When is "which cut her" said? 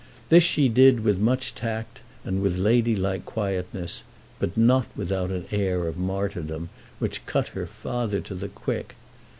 6.97-7.67